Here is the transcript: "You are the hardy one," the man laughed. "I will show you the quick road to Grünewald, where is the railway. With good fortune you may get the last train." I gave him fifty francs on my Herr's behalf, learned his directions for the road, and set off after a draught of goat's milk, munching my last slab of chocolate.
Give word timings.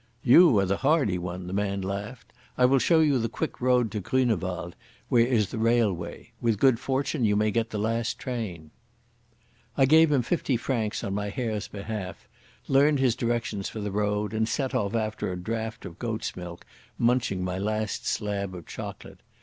"You 0.23 0.57
are 0.57 0.65
the 0.65 0.77
hardy 0.77 1.19
one," 1.19 1.45
the 1.45 1.53
man 1.53 1.83
laughed. 1.83 2.33
"I 2.57 2.65
will 2.65 2.79
show 2.79 3.01
you 3.01 3.19
the 3.19 3.29
quick 3.29 3.61
road 3.61 3.91
to 3.91 4.01
Grünewald, 4.01 4.73
where 5.09 5.27
is 5.27 5.49
the 5.51 5.59
railway. 5.59 6.31
With 6.41 6.57
good 6.57 6.79
fortune 6.79 7.23
you 7.23 7.35
may 7.35 7.51
get 7.51 7.69
the 7.69 7.77
last 7.77 8.17
train." 8.17 8.71
I 9.77 9.85
gave 9.85 10.11
him 10.11 10.23
fifty 10.23 10.57
francs 10.57 11.03
on 11.03 11.13
my 11.13 11.29
Herr's 11.29 11.67
behalf, 11.67 12.27
learned 12.67 12.97
his 12.97 13.15
directions 13.15 13.69
for 13.69 13.79
the 13.79 13.91
road, 13.91 14.33
and 14.33 14.49
set 14.49 14.73
off 14.73 14.95
after 14.95 15.31
a 15.31 15.37
draught 15.37 15.85
of 15.85 15.99
goat's 15.99 16.35
milk, 16.35 16.65
munching 16.97 17.43
my 17.43 17.59
last 17.59 18.07
slab 18.07 18.55
of 18.55 18.65
chocolate. 18.65 19.19